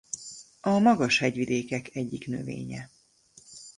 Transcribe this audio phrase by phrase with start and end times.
[0.61, 2.89] A magas hegyvidékek egyik növénye.